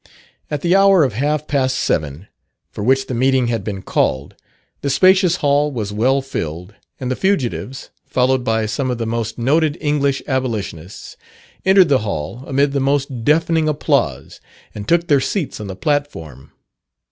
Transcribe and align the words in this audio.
At 0.49 0.61
the 0.61 0.75
hour 0.75 1.03
of 1.03 1.13
half 1.13 1.45
past 1.47 1.77
seven, 1.77 2.27
for 2.71 2.83
which 2.83 3.05
the 3.05 3.13
meeting 3.13 3.49
had 3.49 3.63
been 3.63 3.83
called, 3.83 4.33
the 4.81 4.89
spacious 4.89 5.35
hall 5.35 5.71
was 5.71 5.93
well 5.93 6.23
filled, 6.23 6.73
and 6.99 7.11
the 7.11 7.15
fugitives, 7.15 7.91
followed 8.07 8.43
by 8.43 8.65
some 8.65 8.89
of 8.89 8.97
the 8.97 9.05
most 9.05 9.37
noted 9.37 9.77
English 9.79 10.23
Abolitionists, 10.27 11.17
entered 11.67 11.89
the 11.89 11.99
hall, 11.99 12.43
amid 12.47 12.71
the 12.71 12.79
most 12.79 13.23
deafening 13.23 13.69
applause, 13.69 14.41
and 14.73 14.87
took 14.87 15.05
their 15.05 15.21
seats 15.21 15.59
on 15.59 15.67
the 15.67 15.75
platform. 15.75 16.51